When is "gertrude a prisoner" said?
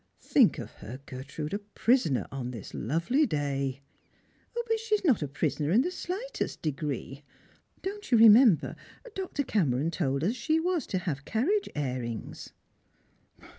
1.05-2.27